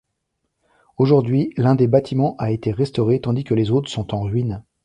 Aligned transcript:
Aujourd'hui, 0.97 1.53
l'un 1.57 1.75
des 1.75 1.85
bâtiments 1.85 2.35
a 2.39 2.49
été 2.49 2.71
restauré 2.71 3.21
tandis 3.21 3.43
que 3.43 3.53
les 3.53 3.69
autres 3.69 3.91
sont 3.91 4.15
en 4.15 4.21
ruine. 4.21 4.63